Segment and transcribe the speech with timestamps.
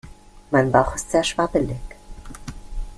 [0.49, 1.77] Mein Bauch ist sehr schwabbelig.